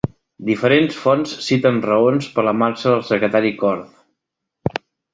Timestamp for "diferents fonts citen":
0.45-1.77